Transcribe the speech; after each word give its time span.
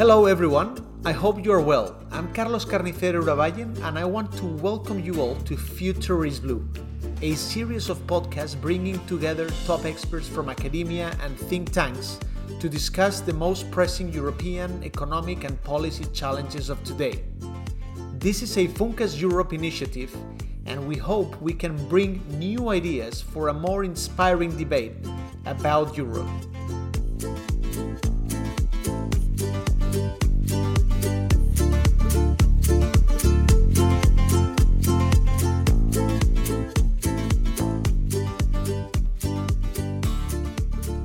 Hello, 0.00 0.24
everyone. 0.24 0.82
I 1.04 1.12
hope 1.12 1.44
you 1.44 1.52
are 1.52 1.60
well. 1.60 1.94
I'm 2.10 2.32
Carlos 2.32 2.64
Carnicero 2.64 3.22
Urabayen, 3.22 3.78
and 3.84 3.98
I 3.98 4.04
want 4.06 4.32
to 4.38 4.46
welcome 4.46 4.98
you 4.98 5.20
all 5.20 5.34
to 5.42 5.56
Future 5.58 6.24
is 6.24 6.40
Blue, 6.40 6.66
a 7.20 7.34
series 7.34 7.90
of 7.90 7.98
podcasts 8.06 8.58
bringing 8.58 8.98
together 9.06 9.48
top 9.66 9.84
experts 9.84 10.26
from 10.26 10.48
academia 10.48 11.14
and 11.22 11.38
think 11.38 11.70
tanks 11.70 12.18
to 12.60 12.68
discuss 12.68 13.20
the 13.20 13.34
most 13.34 13.70
pressing 13.70 14.10
European 14.10 14.82
economic 14.84 15.44
and 15.44 15.62
policy 15.64 16.06
challenges 16.14 16.70
of 16.70 16.82
today. 16.82 17.22
This 18.14 18.42
is 18.42 18.56
a 18.56 18.68
Funcas 18.68 19.20
Europe 19.20 19.52
initiative, 19.52 20.16
and 20.70 20.86
we 20.86 20.96
hope 20.96 21.34
we 21.42 21.52
can 21.52 21.74
bring 21.88 22.22
new 22.38 22.68
ideas 22.68 23.20
for 23.20 23.48
a 23.48 23.52
more 23.52 23.82
inspiring 23.82 24.56
debate 24.56 24.92
about 25.44 25.96
Europe. 25.96 26.28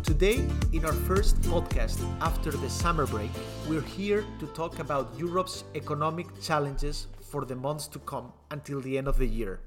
Today, 0.04 0.46
in 0.74 0.86
our 0.86 0.94
first 0.94 1.42
podcast 1.42 1.98
after 2.22 2.52
the 2.52 2.70
summer 2.70 3.08
break, 3.08 3.32
we're 3.68 3.82
here 3.82 4.24
to 4.40 4.46
talk 4.54 4.78
about 4.78 5.12
Europe's 5.18 5.64
economic 5.74 6.28
challenges 6.40 7.08
for 7.36 7.44
the 7.44 7.56
months 7.68 7.86
to 7.88 8.00
come 8.00 8.32
until 8.50 8.80
the 8.80 8.98
end 8.98 9.10
of 9.10 9.18
the 9.18 9.28
year. 9.28 9.60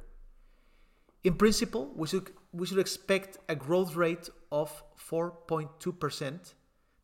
In 1.23 1.35
principle, 1.35 1.93
we 1.95 2.07
should, 2.09 2.31
we 2.51 2.67
should 2.67 2.79
expect 2.79 3.37
a 3.47 3.55
growth 3.55 3.95
rate 3.95 4.31
of 4.51 4.83
4.2%, 4.99 6.55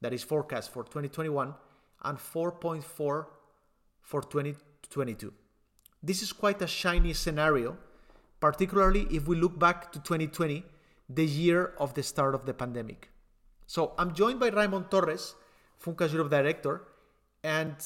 that 0.00 0.14
is 0.14 0.22
forecast 0.22 0.72
for 0.72 0.82
2021, 0.84 1.52
and 2.04 2.16
4.4 2.16 2.82
for 2.82 3.26
2022. 4.22 5.34
This 6.02 6.22
is 6.22 6.32
quite 6.32 6.62
a 6.62 6.66
shiny 6.66 7.12
scenario, 7.12 7.76
particularly 8.40 9.06
if 9.10 9.28
we 9.28 9.36
look 9.36 9.58
back 9.58 9.92
to 9.92 9.98
2020, 9.98 10.64
the 11.10 11.26
year 11.26 11.74
of 11.78 11.92
the 11.92 12.02
start 12.02 12.34
of 12.34 12.46
the 12.46 12.54
pandemic. 12.54 13.10
So 13.66 13.92
I'm 13.98 14.14
joined 14.14 14.40
by 14.40 14.48
Raymond 14.48 14.90
Torres, 14.90 15.34
Funcas 15.84 16.10
Europe 16.10 16.30
Director. 16.30 16.80
And 17.42 17.76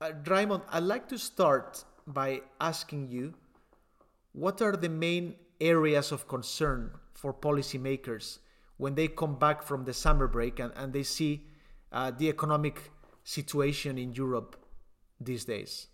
uh, 0.00 0.12
Raimon, 0.22 0.62
I'd 0.70 0.84
like 0.84 1.08
to 1.08 1.18
start 1.18 1.84
by 2.06 2.40
asking 2.60 3.08
you 3.08 3.34
what 4.32 4.62
are 4.62 4.76
the 4.76 4.88
main 4.88 5.34
areas 5.60 6.12
of 6.12 6.28
concern 6.28 6.90
for 7.12 7.34
policymakers 7.34 8.38
when 8.76 8.94
they 8.94 9.08
come 9.08 9.38
back 9.38 9.62
from 9.62 9.84
the 9.84 9.92
summer 9.92 10.26
break 10.26 10.58
and, 10.58 10.72
and 10.76 10.92
they 10.92 11.02
see 11.02 11.46
uh, 11.92 12.10
the 12.10 12.28
economic 12.28 12.90
situation 13.24 13.98
in 13.98 14.12
Europe 14.12 14.56
these 15.20 15.44
days? 15.44 15.88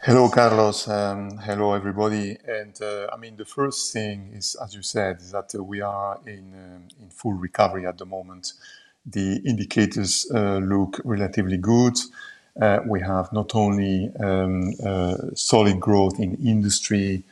Hello, 0.00 0.28
Carlos. 0.28 0.88
Um, 0.88 1.38
hello, 1.38 1.74
everybody. 1.74 2.36
And 2.44 2.76
uh, 2.82 3.06
I 3.12 3.16
mean, 3.16 3.36
the 3.36 3.44
first 3.44 3.92
thing 3.92 4.32
is, 4.34 4.56
as 4.62 4.74
you 4.74 4.82
said, 4.82 5.18
is 5.20 5.30
that 5.30 5.54
uh, 5.54 5.62
we 5.62 5.80
are 5.80 6.18
in 6.26 6.52
um, 6.54 6.88
in 7.00 7.08
full 7.10 7.34
recovery 7.34 7.86
at 7.86 7.98
the 7.98 8.06
moment. 8.06 8.52
The 9.06 9.40
indicators 9.46 10.26
uh, 10.34 10.58
look 10.58 11.00
relatively 11.04 11.56
good. 11.56 11.96
Uh, 12.60 12.80
we 12.86 13.00
have 13.00 13.32
not 13.32 13.54
only 13.54 14.10
um, 14.20 14.72
uh, 14.84 15.16
solid 15.34 15.80
growth 15.80 16.18
in 16.20 16.34
industry 16.46 17.22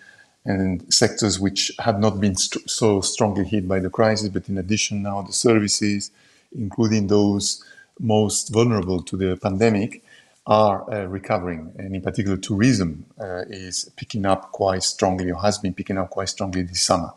and 0.46 0.92
sectors 0.92 1.38
which 1.38 1.70
had 1.78 2.00
not 2.00 2.18
been 2.20 2.34
st- 2.34 2.68
so 2.68 3.00
strongly 3.02 3.44
hit 3.44 3.68
by 3.68 3.78
the 3.78 3.90
crisis, 3.90 4.28
but 4.30 4.48
in 4.48 4.56
addition, 4.56 5.02
now 5.02 5.20
the 5.20 5.32
services, 5.32 6.10
including 6.56 7.06
those 7.08 7.62
most 7.98 8.48
vulnerable 8.48 9.02
to 9.02 9.16
the 9.16 9.36
pandemic 9.36 10.02
are 10.46 10.90
uh, 10.90 11.04
recovering, 11.04 11.70
and 11.78 11.94
in 11.94 12.00
particular, 12.00 12.36
tourism 12.38 13.04
uh, 13.20 13.44
is 13.50 13.90
picking 13.96 14.24
up 14.24 14.50
quite 14.52 14.82
strongly, 14.82 15.30
or 15.30 15.40
has 15.42 15.58
been 15.58 15.74
picking 15.74 15.98
up 15.98 16.08
quite 16.08 16.28
strongly 16.30 16.62
this 16.62 16.82
summer. 16.82 17.12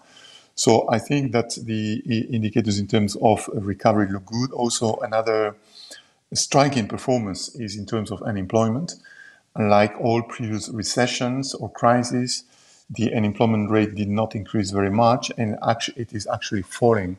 So 0.55 0.87
I 0.89 0.99
think 0.99 1.31
that 1.31 1.55
the 1.55 1.99
indicators 2.29 2.77
in 2.77 2.87
terms 2.87 3.15
of 3.21 3.49
recovery 3.53 4.07
look 4.11 4.25
good. 4.25 4.51
Also, 4.51 4.97
another 4.97 5.55
striking 6.33 6.87
performance 6.87 7.55
is 7.55 7.75
in 7.75 7.85
terms 7.85 8.11
of 8.11 8.21
unemployment. 8.23 8.93
Like 9.57 9.93
all 9.99 10.23
previous 10.23 10.69
recessions 10.69 11.53
or 11.53 11.69
crises, 11.69 12.43
the 12.89 13.13
unemployment 13.13 13.69
rate 13.69 13.95
did 13.95 14.09
not 14.09 14.35
increase 14.35 14.71
very 14.71 14.89
much, 14.89 15.31
and 15.37 15.57
actually, 15.67 16.01
it 16.01 16.13
is 16.13 16.27
actually 16.27 16.63
falling 16.63 17.17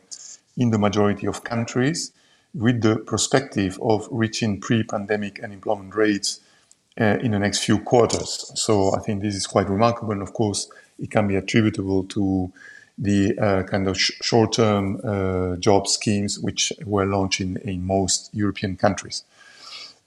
in 0.56 0.70
the 0.70 0.78
majority 0.78 1.26
of 1.26 1.44
countries 1.44 2.12
with 2.54 2.82
the 2.82 2.96
perspective 2.96 3.78
of 3.82 4.06
reaching 4.10 4.60
pre-pandemic 4.60 5.42
unemployment 5.42 5.94
rates 5.94 6.40
uh, 7.00 7.18
in 7.20 7.32
the 7.32 7.38
next 7.38 7.64
few 7.64 7.78
quarters. 7.80 8.52
So 8.54 8.94
I 8.94 9.00
think 9.00 9.22
this 9.22 9.34
is 9.34 9.46
quite 9.46 9.68
remarkable. 9.68 10.12
And 10.12 10.22
of 10.22 10.32
course, 10.32 10.68
it 10.98 11.10
can 11.10 11.26
be 11.26 11.34
attributable 11.34 12.04
to 12.04 12.52
the 12.96 13.36
uh, 13.38 13.62
kind 13.64 13.88
of 13.88 13.98
sh- 13.98 14.12
short-term 14.22 15.00
uh, 15.04 15.56
job 15.56 15.88
schemes 15.88 16.38
which 16.38 16.72
were 16.84 17.06
launched 17.06 17.40
in, 17.40 17.56
in 17.58 17.84
most 17.84 18.30
European 18.32 18.76
countries. 18.76 19.24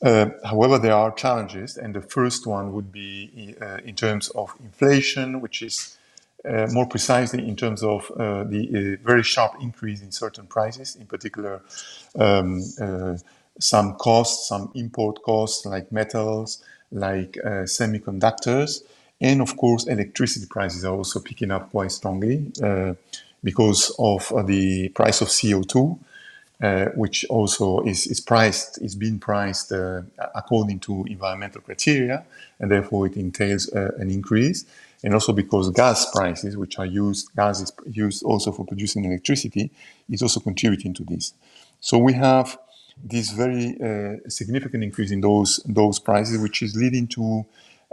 Uh, 0.01 0.29
however, 0.45 0.77
there 0.77 0.93
are 0.93 1.11
challenges, 1.11 1.75
and 1.75 1.95
the 1.95 2.01
first 2.01 2.45
one 2.45 2.71
would 2.71 2.91
be 2.91 3.55
uh, 3.61 3.77
in 3.83 3.95
terms 3.95 4.29
of 4.29 4.53
inflation, 4.63 5.41
which 5.41 5.61
is 5.61 5.97
uh, 6.45 6.67
more 6.71 6.85
precisely 6.85 7.47
in 7.47 7.55
terms 7.55 7.83
of 7.83 8.09
uh, 8.11 8.43
the 8.43 8.97
very 9.03 9.23
sharp 9.23 9.53
increase 9.59 10.01
in 10.01 10.11
certain 10.11 10.45
prices, 10.45 10.95
in 10.95 11.05
particular 11.07 11.61
um, 12.17 12.61
some 13.59 13.95
costs, 13.95 14.47
some 14.47 14.71
import 14.75 15.21
costs 15.23 15.65
like 15.65 15.91
metals, 15.91 16.63
like 16.91 17.31
semiconductors, 17.65 18.83
and 19.19 19.41
of 19.41 19.55
course 19.57 19.87
electricity 19.87 20.45
prices 20.45 20.85
are 20.85 20.93
also 20.93 21.19
picking 21.19 21.51
up 21.51 21.69
quite 21.71 21.91
strongly 21.91 22.51
because 23.43 23.95
of 23.99 24.31
the 24.47 24.89
price 24.89 25.21
of 25.21 25.27
CO2. 25.29 25.99
Uh, 26.59 26.85
which 26.95 27.23
also 27.25 27.81
is, 27.81 28.07
is 28.07 28.19
priced, 28.19 28.81
is 28.81 28.95
being 28.95 29.19
priced 29.19 29.71
uh, 29.71 30.01
according 30.33 30.79
to 30.79 31.05
environmental 31.07 31.61
criteria, 31.61 32.25
and 32.59 32.71
therefore 32.71 33.05
it 33.05 33.15
entails 33.15 33.71
uh, 33.73 33.91
an 33.99 34.09
increase 34.09 34.65
and 35.03 35.13
also 35.13 35.33
because 35.33 35.69
gas 35.71 36.09
prices, 36.11 36.57
which 36.57 36.79
are 36.79 36.85
used, 36.85 37.33
gas 37.35 37.61
is 37.61 37.71
used 37.91 38.23
also 38.23 38.51
for 38.51 38.65
producing 38.65 39.05
electricity, 39.05 39.69
is 40.09 40.21
also 40.21 40.39
contributing 40.39 40.93
to 40.93 41.03
this. 41.03 41.33
So 41.79 41.97
we 41.97 42.13
have 42.13 42.57
this 43.03 43.29
very 43.31 43.77
uh, 43.79 44.27
significant 44.27 44.83
increase 44.83 45.11
in 45.11 45.21
those 45.21 45.59
those 45.65 45.99
prices, 45.99 46.41
which 46.41 46.63
is 46.63 46.75
leading 46.75 47.07
to 47.07 47.45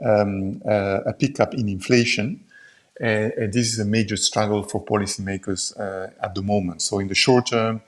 um, 0.03 0.63
uh, 0.67 1.01
a 1.07 1.13
pickup 1.13 1.55
in 1.55 1.69
inflation. 1.69 2.45
Uh, 3.01 3.31
and 3.37 3.53
this 3.53 3.73
is 3.73 3.79
a 3.81 3.85
major 3.85 4.17
struggle 4.17 4.63
for 4.63 4.85
policymakers 4.85 5.79
uh, 5.79 6.11
at 6.23 6.35
the 6.35 6.43
moment. 6.43 6.81
So 6.81 7.01
in 7.01 7.09
the 7.09 7.15
short 7.15 7.47
term, 7.47 7.83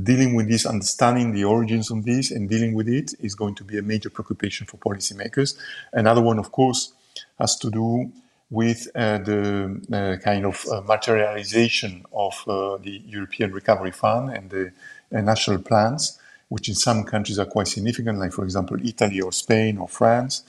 dealing 0.00 0.34
with 0.34 0.48
this, 0.48 0.64
understanding 0.64 1.32
the 1.32 1.44
origins 1.44 1.90
of 1.90 2.04
this, 2.04 2.30
and 2.30 2.48
dealing 2.48 2.74
with 2.74 2.88
it 2.88 3.14
is 3.20 3.34
going 3.34 3.54
to 3.56 3.64
be 3.64 3.78
a 3.78 3.82
major 3.82 4.10
preoccupation 4.10 4.66
for 4.66 4.76
policymakers. 4.76 5.56
Another 5.92 6.22
one, 6.22 6.38
of 6.38 6.52
course, 6.52 6.92
has 7.38 7.56
to 7.56 7.70
do 7.70 8.12
with 8.50 8.88
uh, 8.94 9.18
the 9.18 9.80
uh, 9.92 10.22
kind 10.22 10.44
of 10.44 10.64
uh, 10.70 10.80
materialization 10.82 12.04
of 12.12 12.34
the 12.46 13.02
European 13.06 13.52
Recovery 13.52 13.90
Fund 13.90 14.30
and 14.30 14.50
the 14.50 14.72
national 15.10 15.58
plans, 15.58 16.18
which 16.48 16.68
in 16.68 16.74
some 16.74 17.04
countries 17.04 17.38
are 17.38 17.46
quite 17.46 17.66
significant, 17.66 18.18
like, 18.18 18.32
for 18.32 18.44
example, 18.44 18.76
Italy 18.84 19.20
or 19.20 19.32
Spain 19.32 19.78
or 19.78 19.88
France. 19.88 20.44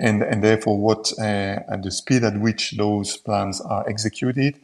And, 0.00 0.22
and 0.22 0.42
therefore, 0.42 0.78
what 0.78 1.12
at 1.18 1.82
the 1.82 1.90
speed 1.90 2.24
at 2.24 2.38
which 2.38 2.72
those 2.72 3.16
plans 3.16 3.60
are 3.60 3.88
executed, 3.88 4.60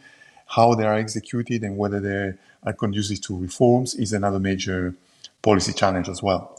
how 0.46 0.74
they 0.74 0.84
are 0.84 0.94
executed, 0.94 1.62
and 1.62 1.76
whether 1.76 2.00
they 2.00 2.34
are 2.62 2.72
conducive 2.72 3.20
to 3.22 3.36
reforms 3.36 3.94
is 3.94 4.12
another 4.12 4.38
major 4.38 4.94
policy 5.42 5.72
challenge 5.72 6.08
as 6.08 6.22
well. 6.22 6.58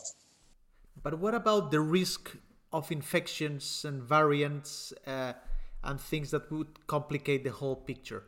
But 1.01 1.19
what 1.19 1.33
about 1.33 1.71
the 1.71 1.79
risk 1.79 2.35
of 2.73 2.91
infections 2.91 3.85
and 3.85 4.03
variants? 4.03 4.93
Uh, 5.07 5.33
and 5.85 6.01
things 6.01 6.31
that 6.31 6.51
would 6.51 6.87
complicate 6.87 7.43
the 7.43 7.51
whole 7.51 7.75
picture. 7.75 8.23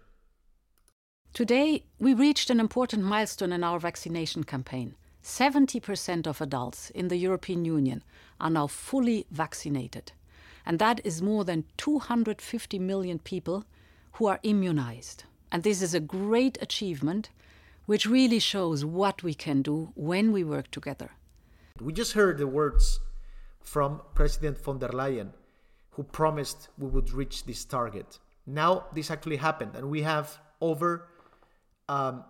Today, 1.33 1.83
we 1.99 2.13
reached 2.13 2.49
an 2.49 2.59
important 2.59 3.03
milestone 3.03 3.51
in 3.51 3.63
our 3.63 3.79
vaccination 3.79 4.43
campaign. 4.43 4.95
70% 5.23 6.25
of 6.25 6.39
adults 6.39 6.89
in 6.91 7.09
the 7.09 7.17
European 7.17 7.65
Union 7.65 8.03
are 8.39 8.49
now 8.49 8.67
fully 8.67 9.25
vaccinated. 9.29 10.13
And 10.67 10.79
that 10.79 10.99
is 11.05 11.21
more 11.21 11.45
than 11.45 11.63
250 11.77 12.77
million 12.77 13.19
people 13.19 13.63
who 14.15 14.25
are 14.25 14.41
immunized. 14.43 15.23
And 15.49 15.63
this 15.63 15.81
is 15.81 15.93
a 15.93 16.01
great 16.01 16.57
achievement 16.61 17.29
which 17.85 18.05
really 18.05 18.39
shows 18.39 18.83
what 18.83 19.23
we 19.23 19.33
can 19.33 19.61
do 19.61 19.93
when 19.95 20.33
we 20.33 20.43
work 20.43 20.69
together. 20.69 21.11
We 21.79 21.93
just 21.93 22.11
heard 22.11 22.37
the 22.37 22.47
words 22.47 22.99
from 23.61 24.01
President 24.13 24.57
von 24.57 24.79
der 24.79 24.89
Leyen 24.89 25.31
who 25.91 26.03
promised 26.03 26.67
we 26.77 26.87
would 26.87 27.13
reach 27.13 27.45
this 27.45 27.63
target. 27.63 28.19
Now 28.45 28.87
this 28.93 29.09
actually 29.09 29.37
happened, 29.37 29.71
and 29.73 29.89
we 29.89 30.01
have 30.01 30.37
over 30.59 31.07
um, 31.87 32.25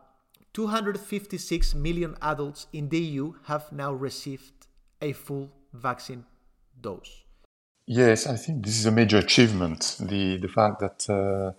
256 0.53 1.73
million 1.73 2.15
adults 2.21 2.67
in 2.71 2.89
the 2.89 2.99
EU 2.99 3.33
have 3.45 3.71
now 3.71 3.91
received 3.93 4.67
a 5.01 5.11
full 5.13 5.49
vaccine 5.73 6.23
dose. 6.79 7.26
Yes, 7.87 8.27
I 8.27 8.35
think 8.37 8.65
this 8.65 8.79
is 8.79 8.87
a 8.87 8.91
major 8.91 9.19
achievement. 9.19 9.97
The 10.01 10.37
the 10.39 10.49
fact 10.49 10.81
that 10.81 11.07
uh, 11.09 11.53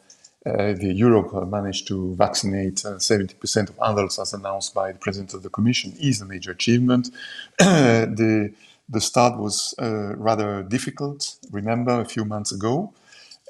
uh, 0.48 0.75
the 0.75 0.92
Europe 0.92 1.32
managed 1.48 1.88
to 1.88 2.14
vaccinate 2.16 2.84
uh, 2.84 2.96
70% 2.98 3.70
of 3.70 3.78
adults, 3.80 4.19
as 4.19 4.34
announced 4.34 4.75
by 4.75 4.92
the 4.92 4.98
President 4.98 5.34
of 5.34 5.42
the 5.44 5.50
Commission, 5.50 5.94
is 6.00 6.20
a 6.20 6.26
major 6.26 6.52
achievement. 6.52 7.10
the 7.58 8.52
the 8.90 9.00
start 9.00 9.38
was 9.38 9.75
uh, 9.80 10.16
rather 10.16 10.64
difficult. 10.64 11.36
Remember, 11.52 12.00
a 12.00 12.06
few 12.06 12.26
months 12.26 12.52
ago, 12.52 12.92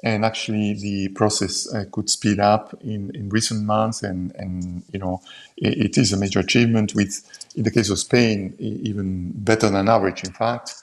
and 0.03 0.23
actually 0.25 0.73
the 0.75 1.09
process 1.09 1.73
uh, 1.73 1.85
could 1.91 2.09
speed 2.09 2.39
up 2.39 2.73
in, 2.81 3.11
in 3.15 3.29
recent 3.29 3.65
months 3.65 4.03
and, 4.03 4.33
and 4.35 4.83
you 4.93 4.99
know 4.99 5.21
it, 5.57 5.77
it 5.77 5.97
is 5.97 6.13
a 6.13 6.17
major 6.17 6.39
achievement 6.39 6.95
with 6.95 7.23
in 7.55 7.63
the 7.63 7.71
case 7.71 7.89
of 7.89 7.99
spain 7.99 8.55
even 8.59 9.31
better 9.35 9.69
than 9.69 9.89
average 9.89 10.23
in 10.23 10.31
fact 10.31 10.75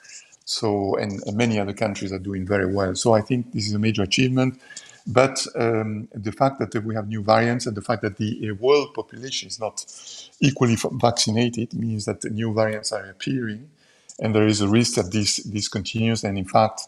so 0.47 0.95
and, 0.97 1.21
and 1.27 1.37
many 1.37 1.59
other 1.59 1.73
countries 1.73 2.13
are 2.13 2.19
doing 2.19 2.47
very 2.47 2.73
well. 2.73 2.95
So 2.95 3.13
i 3.13 3.21
think 3.21 3.53
this 3.53 3.67
is 3.67 3.75
a 3.75 3.79
major 3.79 4.03
achievement. 4.03 4.61
But 5.07 5.45
um, 5.55 6.09
the 6.13 6.33
fact 6.33 6.59
that 6.59 6.75
we 6.85 6.95
have 6.95 7.07
new 7.09 7.23
variants 7.23 7.67
and 7.67 7.77
the 7.77 7.81
fact 7.81 8.01
that 8.03 8.17
the 8.17 8.51
world 8.53 8.93
population 8.95 9.47
is 9.49 9.59
not 9.59 9.85
equally 10.41 10.77
vaccinated 10.93 11.73
means 11.73 12.05
that 12.05 12.25
new 12.25 12.53
variants 12.53 12.91
are 12.93 13.05
appearing. 13.09 13.69
And 14.19 14.35
there 14.35 14.47
is 14.47 14.61
a 14.61 14.69
risk 14.69 14.95
that 14.95 15.11
this 15.11 15.37
this 15.37 15.67
continues. 15.69 16.23
And 16.23 16.37
in 16.37 16.45
fact 16.45 16.81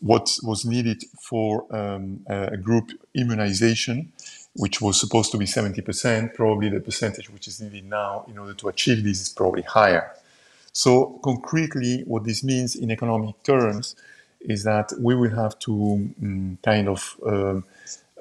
what 0.00 0.38
was 0.42 0.64
needed 0.64 1.04
for 1.20 1.66
um, 1.74 2.20
a 2.28 2.56
group 2.56 2.92
immunization, 3.14 4.12
which 4.54 4.80
was 4.80 5.00
supposed 5.00 5.32
to 5.32 5.38
be 5.38 5.46
70%, 5.46 6.34
probably 6.34 6.70
the 6.70 6.80
percentage 6.80 7.30
which 7.30 7.48
is 7.48 7.60
needed 7.60 7.84
now 7.86 8.24
in 8.28 8.38
order 8.38 8.54
to 8.54 8.68
achieve 8.68 9.04
this 9.04 9.20
is 9.22 9.30
probably 9.30 9.62
higher. 9.62 10.12
So, 10.72 11.20
concretely, 11.22 12.02
what 12.06 12.24
this 12.24 12.44
means 12.44 12.76
in 12.76 12.90
economic 12.90 13.42
terms 13.42 13.96
is 14.40 14.64
that 14.64 14.92
we 15.00 15.14
will 15.14 15.34
have 15.34 15.58
to 15.60 16.12
um, 16.22 16.58
kind 16.62 16.88
of 16.88 17.16
um, 17.26 17.64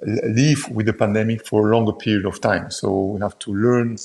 live 0.01 0.69
with 0.71 0.85
the 0.85 0.93
pandemic 0.93 1.45
for 1.45 1.69
a 1.71 1.75
longer 1.75 1.93
period 1.93 2.25
of 2.25 2.41
time. 2.41 2.71
So, 2.71 3.03
we 3.03 3.19
have 3.21 3.37
to 3.39 3.53
learn 3.53 3.97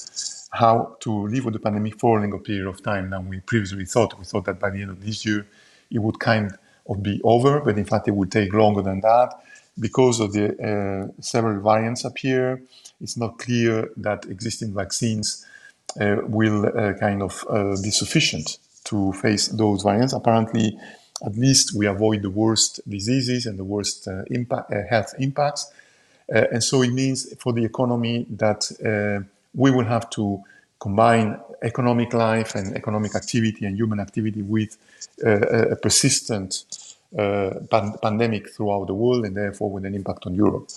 how 0.52 0.96
to 1.00 1.26
live 1.28 1.44
with 1.46 1.54
the 1.54 1.60
pandemic 1.60 1.98
for 1.98 2.18
a 2.18 2.20
longer 2.20 2.38
period 2.38 2.66
of 2.66 2.82
time 2.82 3.10
than 3.10 3.28
we 3.28 3.40
previously 3.40 3.84
thought. 3.86 4.18
We 4.18 4.24
thought 4.24 4.44
that 4.44 4.60
by 4.60 4.70
the 4.70 4.82
end 4.82 4.90
of 4.90 5.04
this 5.04 5.24
year, 5.26 5.46
it 5.90 5.98
would 5.98 6.20
kind 6.20 6.56
of 6.86 7.02
be 7.02 7.20
over, 7.24 7.60
but 7.60 7.78
in 7.78 7.84
fact 7.84 8.08
it 8.08 8.12
would 8.12 8.30
take 8.30 8.52
longer 8.52 8.82
than 8.82 9.00
that 9.00 9.32
because 9.80 10.20
of 10.20 10.32
the 10.32 10.46
uh, 10.62 11.12
several 11.20 11.60
variants 11.60 12.04
appear. 12.04 12.62
It's 13.00 13.16
not 13.16 13.38
clear 13.38 13.90
that 13.96 14.26
existing 14.26 14.74
vaccines 14.74 15.44
will 15.96 16.66
uh, 16.66 16.94
kind 16.94 17.22
of 17.22 17.44
uh, 17.48 17.76
be 17.82 17.90
sufficient 17.90 18.58
to 18.84 19.12
face 19.14 19.48
those 19.48 19.82
variants. 19.82 20.12
Apparently, 20.12 20.78
at 21.24 21.36
least 21.36 21.74
we 21.74 21.86
avoid 21.86 22.22
the 22.22 22.30
worst 22.30 22.80
diseases 22.88 23.46
and 23.46 23.58
the 23.58 23.64
worst 23.64 24.08
uh, 24.08 24.22
impact, 24.30 24.72
uh, 24.72 24.82
health 24.88 25.14
impacts. 25.18 25.72
and 26.28 26.62
so 26.62 26.82
it 26.82 26.92
means 26.92 27.34
for 27.38 27.52
the 27.52 27.64
economy 27.64 28.26
that 28.30 28.70
we 29.54 29.70
will 29.70 29.84
have 29.84 30.08
to 30.10 30.42
combine 30.80 31.38
economic 31.62 32.12
life 32.12 32.54
and 32.54 32.76
economic 32.76 33.14
activity 33.14 33.64
and 33.66 33.76
human 33.76 34.00
activity 34.00 34.42
with 34.42 34.76
uh, 35.24 35.70
a 35.74 35.76
persistent 35.76 36.64
uh, 37.18 37.50
pan- 37.70 37.96
pandemic 38.02 38.50
throughout 38.50 38.86
the 38.86 38.94
world 38.94 39.24
and 39.24 39.36
therefore 39.36 39.70
with 39.70 39.84
an 39.84 39.94
impact 39.94 40.26
on 40.26 40.34
Europe. 40.34 40.68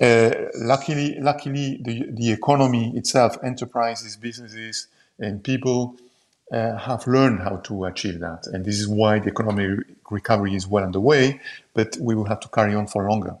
Uh, 0.00 0.30
luckily, 0.54 1.16
luckily, 1.20 1.78
the, 1.82 2.06
the 2.10 2.30
economy 2.30 2.96
itself, 2.96 3.36
enterprises, 3.42 4.16
businesses, 4.16 4.86
and 5.18 5.42
people 5.42 5.96
uh, 6.52 6.76
have 6.76 7.06
learned 7.06 7.40
how 7.40 7.56
to 7.56 7.84
achieve 7.84 8.20
that. 8.20 8.46
And 8.46 8.64
this 8.64 8.78
is 8.78 8.86
why 8.88 9.18
the 9.18 9.30
economic 9.30 9.80
recovery 10.10 10.54
is 10.54 10.66
well 10.66 10.84
underway, 10.84 11.40
but 11.74 11.96
we 12.00 12.14
will 12.14 12.26
have 12.26 12.40
to 12.40 12.48
carry 12.48 12.74
on 12.74 12.86
for 12.86 13.08
longer. 13.08 13.36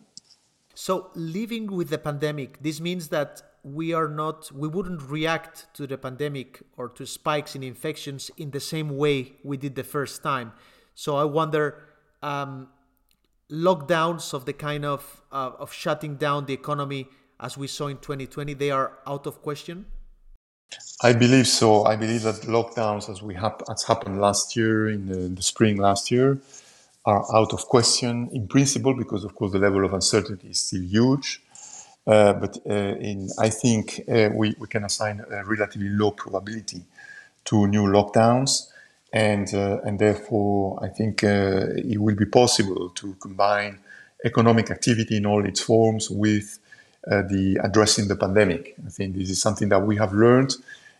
So, 0.74 1.10
living 1.14 1.68
with 1.68 1.90
the 1.90 1.98
pandemic, 1.98 2.62
this 2.62 2.80
means 2.80 3.08
that 3.08 3.42
we 3.64 3.92
are 3.92 4.08
not 4.08 4.50
we 4.52 4.68
wouldn't 4.68 5.02
react 5.02 5.66
to 5.74 5.86
the 5.86 5.98
pandemic 5.98 6.62
or 6.76 6.88
to 6.88 7.04
spikes 7.04 7.54
in 7.54 7.62
infections 7.62 8.30
in 8.36 8.50
the 8.50 8.60
same 8.60 8.96
way 8.96 9.32
we 9.42 9.56
did 9.56 9.74
the 9.74 9.84
first 9.84 10.22
time 10.22 10.52
so 10.94 11.16
i 11.16 11.24
wonder 11.24 11.82
um, 12.22 12.68
lockdowns 13.50 14.34
of 14.34 14.44
the 14.44 14.52
kind 14.52 14.84
of 14.84 15.22
uh, 15.32 15.52
of 15.58 15.72
shutting 15.72 16.16
down 16.16 16.46
the 16.46 16.54
economy 16.54 17.08
as 17.40 17.56
we 17.56 17.66
saw 17.66 17.86
in 17.86 17.96
2020 17.96 18.54
they 18.54 18.70
are 18.70 18.98
out 19.06 19.26
of 19.26 19.42
question? 19.42 19.86
I 21.02 21.12
believe 21.14 21.46
so. 21.46 21.84
I 21.84 21.96
believe 21.96 22.22
that 22.22 22.42
lockdowns 22.42 23.08
as 23.08 23.22
we 23.22 23.34
have 23.34 23.62
as 23.70 23.84
happened 23.84 24.20
last 24.20 24.56
year 24.56 24.90
in 24.90 25.06
the, 25.06 25.28
the 25.28 25.42
spring 25.42 25.76
last 25.76 26.10
year 26.10 26.40
are 27.06 27.24
out 27.34 27.54
of 27.54 27.66
question 27.66 28.28
in 28.32 28.48
principle 28.48 28.94
because 28.94 29.24
of 29.24 29.34
course 29.34 29.52
the 29.52 29.58
level 29.58 29.84
of 29.84 29.94
uncertainty 29.94 30.48
is 30.48 30.60
still 30.60 30.82
huge. 30.82 31.42
Uh, 32.06 32.32
but 32.34 32.58
uh, 32.68 32.72
in, 32.72 33.28
I 33.38 33.50
think 33.50 34.00
uh, 34.08 34.30
we, 34.34 34.54
we 34.58 34.66
can 34.66 34.84
assign 34.84 35.24
a 35.30 35.44
relatively 35.44 35.88
low 35.88 36.10
probability 36.10 36.82
to 37.44 37.66
new 37.66 37.84
lockdowns. 37.84 38.68
And, 39.12 39.52
and 39.52 39.98
therefore, 39.98 40.78
I 40.82 40.88
think 40.88 41.22
it 41.22 41.98
will 42.00 42.16
be 42.16 42.26
possible 42.26 42.90
to 42.90 43.14
combine 43.14 43.78
economic 44.24 44.70
activity 44.70 45.16
in 45.16 45.26
all 45.26 45.44
its 45.46 45.60
forms 45.60 46.10
with 46.10 46.58
uh, 47.10 47.22
the 47.22 47.58
addressing 47.62 48.08
the 48.08 48.16
pandemic. 48.16 48.74
I 48.84 48.90
think 48.90 49.16
this 49.16 49.30
is 49.30 49.40
something 49.40 49.68
that 49.70 49.80
we 49.80 49.96
have 49.96 50.12
learned, 50.12 50.56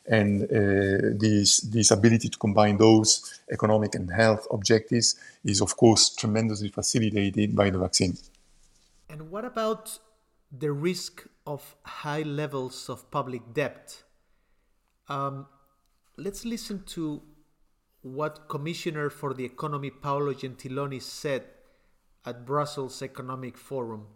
and 0.07 0.45
uh, 0.45 1.19
this 1.19 1.61
this 1.61 1.91
ability 1.91 2.29
to 2.31 2.39
combine 2.39 2.79
those 2.79 3.41
economic 3.53 3.95
and 3.95 4.11
health 4.11 4.47
objectives 4.51 5.17
is, 5.45 5.61
of 5.61 5.77
course, 5.77 6.15
tremendously 6.15 6.69
facilitated 6.69 7.55
by 7.55 7.69
the 7.69 7.79
vaccine. 7.79 8.17
And 9.11 9.31
what 9.31 9.45
about 9.45 9.99
the 10.57 10.73
risk 10.73 11.27
of 11.47 11.77
high 11.83 12.23
levels 12.23 12.89
of 12.89 13.11
public 13.11 13.55
debt. 13.55 14.03
Um, 15.09 15.47
let's 16.17 16.45
listen 16.45 16.85
to 16.89 17.23
what 18.03 18.49
Commissioner 18.49 19.11
for 19.11 19.35
the 19.35 19.45
Economy 19.45 19.91
Paolo 19.91 20.33
Gentiloni 20.33 21.03
said 21.03 21.45
at 22.25 22.47
Brussels 22.47 23.03
Economic 23.03 23.57
Forum 23.57 24.07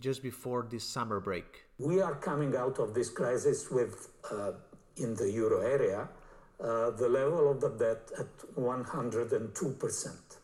just 0.00 0.22
before 0.22 0.66
this 0.70 0.84
summer 0.84 1.20
break. 1.20 1.64
We 1.78 2.00
are 2.00 2.14
coming 2.14 2.56
out 2.56 2.78
of 2.78 2.94
this 2.94 3.10
crisis 3.10 3.70
with, 3.70 4.10
uh, 4.30 4.52
in 4.96 5.14
the 5.14 5.30
euro 5.30 5.60
area, 5.60 6.08
uh, 6.60 6.90
the 6.90 7.08
level 7.08 7.50
of 7.50 7.60
the 7.60 7.70
debt 7.70 8.10
at 8.18 8.38
102%. 8.56 10.38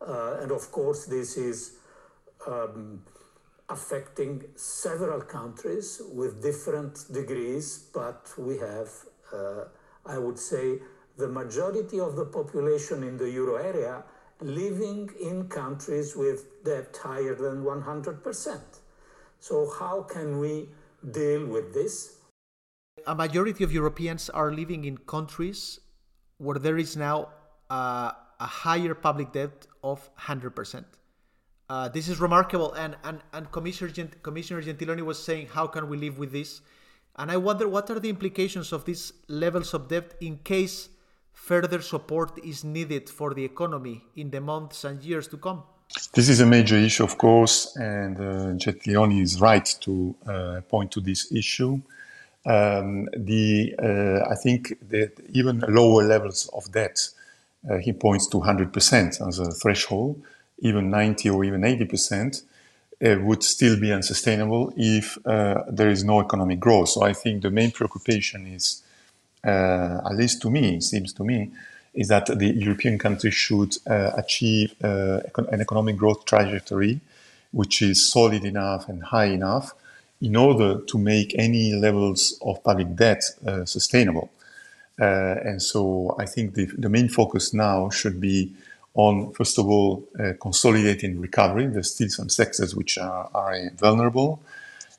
Uh, 0.00 0.38
and 0.40 0.52
of 0.52 0.70
course, 0.70 1.06
this 1.06 1.36
is 1.36 1.76
um, 2.46 3.02
affecting 3.68 4.44
several 4.54 5.20
countries 5.20 6.00
with 6.12 6.42
different 6.42 7.06
degrees, 7.12 7.88
but 7.92 8.32
we 8.38 8.58
have, 8.58 8.90
uh, 9.32 9.64
I 10.04 10.18
would 10.18 10.38
say, 10.38 10.78
the 11.16 11.28
majority 11.28 11.98
of 12.00 12.16
the 12.16 12.24
population 12.24 13.02
in 13.02 13.16
the 13.16 13.30
euro 13.30 13.56
area 13.56 14.04
living 14.40 15.10
in 15.20 15.48
countries 15.48 16.14
with 16.14 16.62
debt 16.64 16.96
higher 17.02 17.34
than 17.34 17.64
100%. 17.64 18.60
So, 19.40 19.70
how 19.78 20.02
can 20.02 20.38
we 20.38 20.68
deal 21.10 21.46
with 21.46 21.72
this? 21.72 22.18
A 23.06 23.14
majority 23.14 23.64
of 23.64 23.72
Europeans 23.72 24.28
are 24.30 24.52
living 24.52 24.84
in 24.84 24.98
countries 24.98 25.80
where 26.38 26.58
there 26.58 26.76
is 26.76 26.96
now 26.96 27.28
uh, 27.70 28.12
a 28.40 28.46
higher 28.46 28.94
public 28.94 29.32
debt 29.32 29.66
of 29.82 30.10
100%. 30.16 30.84
Uh, 31.68 31.88
this 31.88 32.08
is 32.08 32.20
remarkable, 32.20 32.72
and 32.74 32.96
and 33.02 33.20
and 33.32 33.50
Commissioner 33.50 33.90
Gent- 33.90 34.22
Commissioner 34.22 34.62
Gentiloni 34.62 35.02
was 35.02 35.20
saying, 35.20 35.48
how 35.48 35.66
can 35.66 35.88
we 35.88 35.96
live 35.96 36.16
with 36.16 36.30
this? 36.30 36.60
And 37.16 37.30
I 37.30 37.38
wonder 37.38 37.66
what 37.66 37.90
are 37.90 37.98
the 37.98 38.08
implications 38.08 38.72
of 38.72 38.84
these 38.84 39.12
levels 39.26 39.74
of 39.74 39.88
debt 39.88 40.14
in 40.20 40.38
case 40.44 40.90
further 41.36 41.80
support 41.80 42.38
is 42.44 42.64
needed 42.64 43.08
for 43.08 43.34
the 43.34 43.44
economy 43.44 44.02
in 44.16 44.30
the 44.30 44.40
months 44.40 44.84
and 44.84 45.02
years 45.02 45.28
to 45.28 45.36
come. 45.36 45.62
This 46.12 46.28
is 46.28 46.40
a 46.40 46.46
major 46.46 46.76
issue, 46.76 47.04
of 47.04 47.16
course, 47.16 47.76
and 47.76 48.16
uh, 48.16 48.22
Gentiloni 48.62 49.22
is 49.22 49.40
right 49.40 49.66
to 49.82 50.14
uh, 50.26 50.60
point 50.68 50.90
to 50.92 51.00
this 51.00 51.30
issue. 51.30 51.80
Um, 52.44 53.08
the 53.16 53.74
uh, 53.78 54.32
I 54.32 54.34
think 54.34 54.76
that 54.88 55.12
even 55.30 55.64
lower 55.68 56.02
levels 56.02 56.50
of 56.52 56.70
debt, 56.72 56.98
uh, 57.70 57.76
he 57.78 57.92
points 57.92 58.26
to 58.28 58.38
100% 58.38 59.28
as 59.28 59.38
a 59.38 59.50
threshold 59.52 60.22
even 60.58 60.90
90 60.90 61.30
or 61.30 61.44
even 61.44 61.64
80 61.64 61.84
percent, 61.84 62.42
uh, 63.04 63.16
would 63.20 63.42
still 63.42 63.78
be 63.78 63.92
unsustainable 63.92 64.72
if 64.76 65.18
uh, 65.26 65.62
there 65.68 65.90
is 65.90 66.02
no 66.02 66.20
economic 66.20 66.58
growth. 66.58 66.88
So 66.88 67.02
I 67.02 67.12
think 67.12 67.42
the 67.42 67.50
main 67.50 67.70
preoccupation 67.70 68.46
is, 68.46 68.82
at 69.46 70.14
least 70.16 70.42
to 70.42 70.50
me, 70.50 70.80
seems 70.80 71.12
to 71.14 71.24
me, 71.24 71.50
is 71.94 72.08
that 72.08 72.26
the 72.26 72.48
European 72.48 72.98
countries 72.98 73.34
should 73.34 73.76
uh, 73.86 74.10
achieve 74.16 74.74
uh, 74.84 75.20
an 75.50 75.60
economic 75.60 75.96
growth 75.96 76.24
trajectory 76.24 77.00
which 77.52 77.80
is 77.80 78.06
solid 78.10 78.44
enough 78.44 78.88
and 78.88 79.02
high 79.02 79.26
enough 79.26 79.74
in 80.20 80.36
order 80.36 80.80
to 80.80 80.98
make 80.98 81.34
any 81.38 81.72
levels 81.72 82.38
of 82.42 82.62
public 82.62 82.94
debt 82.94 83.22
uh, 83.46 83.64
sustainable. 83.64 84.30
Uh, 85.00 85.36
and 85.44 85.62
so 85.62 86.14
I 86.18 86.26
think 86.26 86.54
the, 86.54 86.66
the 86.76 86.88
main 86.88 87.08
focus 87.08 87.54
now 87.54 87.90
should 87.90 88.20
be 88.20 88.52
on, 88.94 89.32
first 89.32 89.58
of 89.58 89.68
all, 89.68 90.04
uh, 90.18 90.32
consolidating 90.40 91.20
recovery. 91.20 91.66
There's 91.66 91.92
still 91.92 92.08
some 92.08 92.28
sectors 92.28 92.74
which 92.74 92.96
are, 92.98 93.30
are 93.34 93.70
vulnerable, 93.76 94.40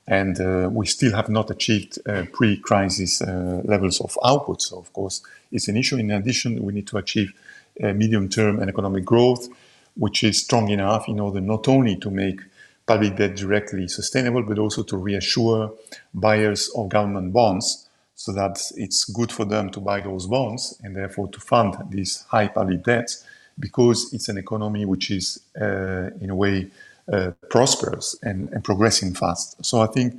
and 0.08 0.40
uh, 0.40 0.70
we 0.72 0.86
still 0.86 1.14
have 1.14 1.28
not 1.28 1.50
achieved 1.50 1.98
uh, 2.08 2.24
pre-crisis 2.32 3.20
uh, 3.20 3.60
levels 3.64 4.00
of 4.00 4.18
output. 4.24 4.62
So, 4.62 4.78
of 4.78 4.92
course, 4.92 5.22
it's 5.52 5.68
an 5.68 5.76
issue. 5.76 5.98
In 5.98 6.10
addition, 6.10 6.62
we 6.64 6.72
need 6.72 6.86
to 6.88 6.98
achieve 6.98 7.32
medium-term 7.80 8.58
and 8.58 8.68
economic 8.68 9.04
growth, 9.04 9.48
which 9.94 10.24
is 10.24 10.42
strong 10.42 10.68
enough 10.70 11.08
in 11.08 11.20
order 11.20 11.40
not 11.40 11.68
only 11.68 11.94
to 11.96 12.10
make 12.10 12.40
public 12.86 13.16
debt 13.16 13.36
directly 13.36 13.86
sustainable, 13.86 14.42
but 14.42 14.58
also 14.58 14.82
to 14.82 14.96
reassure 14.96 15.72
buyers 16.12 16.70
of 16.74 16.88
government 16.88 17.32
bonds 17.32 17.88
so 18.14 18.32
that 18.32 18.60
it's 18.76 19.04
good 19.04 19.30
for 19.30 19.44
them 19.44 19.70
to 19.70 19.78
buy 19.78 20.00
those 20.00 20.26
bonds 20.26 20.76
and 20.82 20.96
therefore 20.96 21.28
to 21.28 21.38
fund 21.38 21.76
these 21.90 22.24
high 22.28 22.48
public 22.48 22.82
debts 22.82 23.24
because 23.60 24.12
it's 24.12 24.28
an 24.28 24.38
economy 24.38 24.84
which 24.84 25.10
is, 25.10 25.40
uh, 25.60 26.10
in 26.20 26.30
a 26.30 26.34
way, 26.34 26.68
uh, 27.12 27.30
prosperous 27.48 28.18
and, 28.22 28.50
and, 28.50 28.62
progressing 28.62 29.14
fast. 29.14 29.64
So 29.64 29.80
I 29.80 29.86
think, 29.86 30.14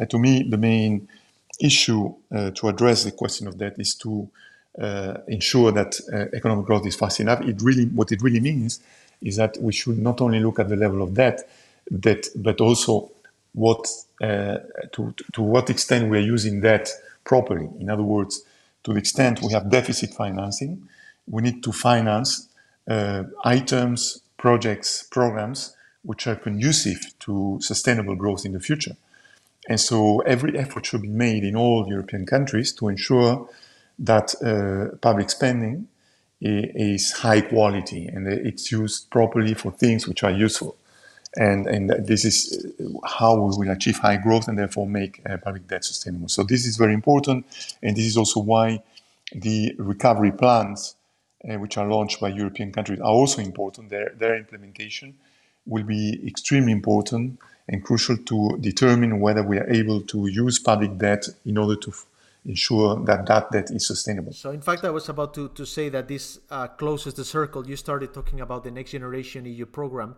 uh, 0.00 0.06
to 0.06 0.18
me, 0.18 0.42
the 0.42 0.56
main 0.56 1.06
issue 1.60 2.14
uh, 2.34 2.50
to 2.52 2.68
address 2.68 3.04
the 3.04 3.10
question 3.10 3.46
of 3.46 3.58
debt 3.58 3.74
is 3.78 3.94
to 3.96 4.26
uh, 4.80 5.18
ensure 5.28 5.70
that 5.72 6.00
uh, 6.10 6.34
economic 6.34 6.64
growth 6.64 6.86
is 6.86 6.96
fast 6.96 7.20
enough. 7.20 7.42
It 7.42 7.60
really, 7.60 7.84
what 7.86 8.10
it 8.10 8.22
really 8.22 8.40
means 8.40 8.80
is 9.20 9.36
that 9.36 9.58
we 9.60 9.72
should 9.72 9.98
not 9.98 10.22
only 10.22 10.40
look 10.40 10.58
at 10.58 10.70
the 10.70 10.76
level 10.76 11.02
of 11.02 11.12
debt, 11.12 11.46
debt 11.98 12.26
but 12.36 12.60
also 12.60 13.10
what 13.52 13.86
to, 14.20 15.14
to 15.32 15.42
what 15.42 15.68
extent 15.68 16.08
we 16.08 16.16
are 16.16 16.22
using 16.22 16.60
debt 16.60 16.88
properly. 17.24 17.68
In 17.80 17.90
other 17.90 18.02
words, 18.02 18.44
to 18.84 18.92
the 18.92 18.98
extent 18.98 19.42
we 19.42 19.52
have 19.52 19.68
deficit 19.68 20.14
financing, 20.14 20.88
we 21.26 21.42
need 21.42 21.62
to 21.64 21.72
finance 21.72 22.48
uh, 22.88 23.24
items, 23.44 24.22
projects, 24.38 25.02
programs 25.02 25.76
which 26.02 26.26
are 26.26 26.36
conducive 26.36 27.00
to 27.20 27.58
sustainable 27.60 28.16
growth 28.16 28.44
in 28.44 28.52
the 28.52 28.60
future. 28.60 28.96
And 29.68 29.78
so 29.78 30.20
every 30.20 30.58
effort 30.58 30.86
should 30.86 31.02
be 31.02 31.08
made 31.08 31.44
in 31.44 31.54
all 31.56 31.86
European 31.88 32.26
countries 32.26 32.72
to 32.74 32.88
ensure 32.88 33.48
that 33.98 34.34
uh, 34.42 34.96
public 34.96 35.30
spending 35.30 35.88
is 36.40 37.12
high 37.12 37.42
quality 37.42 38.06
and 38.06 38.26
it's 38.26 38.72
used 38.72 39.10
properly 39.10 39.52
for 39.52 39.70
things 39.70 40.08
which 40.08 40.22
are 40.24 40.30
useful. 40.30 40.76
And, 41.36 41.66
and 41.66 41.90
this 42.06 42.24
is 42.24 42.66
how 43.04 43.36
we 43.36 43.54
will 43.56 43.70
achieve 43.70 43.98
high 43.98 44.16
growth 44.16 44.48
and 44.48 44.58
therefore 44.58 44.86
make 44.86 45.20
uh, 45.28 45.36
public 45.36 45.68
debt 45.68 45.84
sustainable. 45.84 46.28
So 46.28 46.42
this 46.42 46.66
is 46.66 46.76
very 46.76 46.94
important. 46.94 47.46
And 47.82 47.96
this 47.96 48.06
is 48.06 48.16
also 48.16 48.40
why 48.40 48.82
the 49.32 49.74
recovery 49.78 50.32
plans 50.32 50.96
uh, 51.48 51.54
which 51.58 51.76
are 51.78 51.86
launched 51.86 52.20
by 52.20 52.28
European 52.28 52.72
countries 52.72 53.00
are 53.00 53.12
also 53.12 53.42
important. 53.42 53.90
Their, 53.90 54.12
their 54.18 54.36
implementation 54.36 55.14
will 55.70 55.84
be 55.84 56.20
extremely 56.26 56.72
important 56.72 57.38
and 57.68 57.84
crucial 57.84 58.16
to 58.16 58.58
determine 58.60 59.20
whether 59.20 59.42
we 59.42 59.56
are 59.56 59.70
able 59.70 60.00
to 60.02 60.26
use 60.26 60.58
public 60.58 60.98
debt 60.98 61.24
in 61.46 61.56
order 61.56 61.76
to 61.76 61.90
f- 61.90 62.04
ensure 62.44 62.96
that 63.04 63.26
that 63.26 63.50
debt 63.52 63.70
is 63.70 63.86
sustainable. 63.86 64.32
So, 64.32 64.50
in 64.50 64.60
fact, 64.60 64.84
I 64.84 64.90
was 64.90 65.08
about 65.08 65.32
to, 65.34 65.48
to 65.50 65.64
say 65.64 65.88
that 65.90 66.08
this 66.08 66.40
uh, 66.50 66.66
closes 66.66 67.14
the 67.14 67.24
circle. 67.24 67.66
You 67.66 67.76
started 67.76 68.12
talking 68.12 68.40
about 68.40 68.64
the 68.64 68.72
Next 68.72 68.90
Generation 68.90 69.46
EU 69.46 69.66
program, 69.66 70.16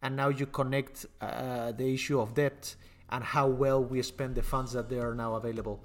and 0.00 0.14
now 0.14 0.28
you 0.28 0.46
connect 0.46 1.06
uh, 1.20 1.72
the 1.72 1.92
issue 1.92 2.20
of 2.20 2.34
debt 2.34 2.74
and 3.10 3.24
how 3.24 3.48
well 3.48 3.82
we 3.82 4.00
spend 4.02 4.36
the 4.36 4.42
funds 4.42 4.72
that 4.72 4.88
they 4.88 4.98
are 4.98 5.14
now 5.14 5.34
available. 5.34 5.80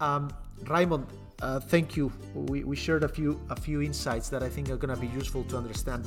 Um, 0.00 0.30
Raimon, 0.64 1.06
uh, 1.42 1.60
thank 1.60 1.96
you. 1.96 2.12
We, 2.34 2.64
we 2.64 2.76
shared 2.76 3.04
a 3.04 3.08
few 3.08 3.40
a 3.50 3.56
few 3.56 3.82
insights 3.82 4.28
that 4.30 4.42
I 4.42 4.48
think 4.48 4.70
are 4.70 4.76
going 4.76 4.94
to 4.94 5.00
be 5.00 5.08
useful 5.08 5.44
to 5.44 5.56
understand 5.56 6.06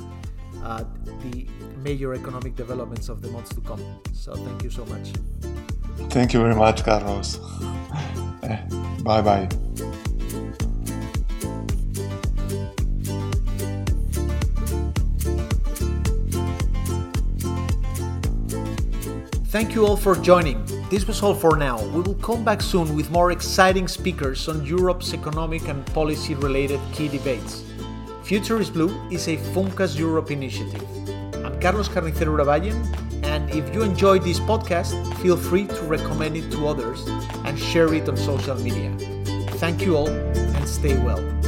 uh, 0.62 0.84
the 1.22 1.46
major 1.78 2.14
economic 2.14 2.56
developments 2.56 3.08
of 3.08 3.22
the 3.22 3.28
months 3.28 3.54
to 3.54 3.60
come. 3.60 3.82
So 4.12 4.34
thank 4.34 4.62
you 4.62 4.70
so 4.70 4.84
much. 4.86 5.12
Thank 6.10 6.32
you 6.32 6.40
very 6.40 6.54
much, 6.54 6.84
Carlos. 6.84 7.36
bye 9.02 9.22
bye. 9.22 9.48
Thank 19.50 19.74
you 19.74 19.84
all 19.84 19.96
for 19.96 20.14
joining. 20.14 20.64
This 20.90 21.06
was 21.06 21.22
all 21.22 21.34
for 21.34 21.56
now. 21.56 21.80
We 21.94 22.00
will 22.00 22.16
come 22.16 22.42
back 22.42 22.60
soon 22.60 22.96
with 22.96 23.12
more 23.12 23.30
exciting 23.30 23.86
speakers 23.86 24.48
on 24.48 24.66
Europe's 24.66 25.14
economic 25.14 25.68
and 25.68 25.86
policy 25.94 26.34
related 26.34 26.80
key 26.92 27.06
debates. 27.06 27.62
Future 28.24 28.60
is 28.60 28.70
Blue 28.70 28.90
is 29.08 29.28
a 29.28 29.36
FUNCAS 29.54 29.96
Europe 29.96 30.32
initiative. 30.32 30.82
I'm 31.46 31.60
Carlos 31.60 31.88
Carnicero 31.88 32.34
Urabayen, 32.34 32.74
and 33.22 33.48
if 33.50 33.72
you 33.72 33.82
enjoyed 33.82 34.24
this 34.24 34.40
podcast, 34.40 34.98
feel 35.22 35.36
free 35.36 35.68
to 35.68 35.82
recommend 35.82 36.36
it 36.36 36.50
to 36.50 36.66
others 36.66 37.06
and 37.44 37.56
share 37.56 37.94
it 37.94 38.08
on 38.08 38.16
social 38.16 38.56
media. 38.56 38.90
Thank 39.62 39.86
you 39.86 39.96
all 39.96 40.08
and 40.08 40.68
stay 40.68 40.98
well. 40.98 41.39